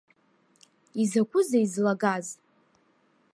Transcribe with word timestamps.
Изакәызеи 1.01 1.63
излагаз? 1.65 2.27